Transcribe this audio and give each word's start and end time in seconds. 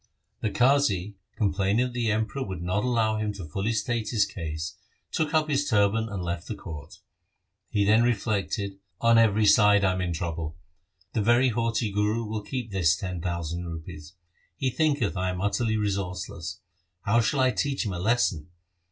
The 0.39 0.49
Qazi, 0.49 1.13
complaining 1.35 1.85
that 1.85 1.93
the 1.93 2.09
Emperor 2.09 2.41
would 2.43 2.63
not 2.63 2.83
allow 2.83 3.17
him 3.17 3.33
to 3.33 3.45
fully 3.45 3.71
state 3.71 4.09
his 4.09 4.25
case, 4.25 4.73
took 5.11 5.31
up 5.31 5.47
his 5.47 5.69
turban 5.69 6.09
and 6.09 6.23
left 6.23 6.47
the 6.47 6.55
court. 6.55 6.97
He 7.69 7.85
then 7.85 8.01
reflected:' 8.01 8.79
On 9.01 9.19
every 9.19 9.45
side 9.45 9.83
I 9.85 9.93
am 9.93 10.01
in 10.01 10.11
trouble. 10.11 10.57
The 11.13 11.21
very 11.21 11.49
haughty 11.49 11.91
Guru 11.91 12.23
will 12.25 12.41
keep 12.41 12.71
this 12.71 12.95
ten 12.95 13.21
thousand 13.21 13.67
rupees. 13.67 14.13
He 14.57 14.71
thinketh 14.71 15.15
I 15.15 15.29
am 15.29 15.39
utterly 15.39 15.77
resourceless; 15.77 16.61
How 17.01 17.21
shall 17.21 17.41
I 17.41 17.51
teach 17.51 17.85
him 17.85 17.93
a 17.93 17.99
lesson 17.99 18.49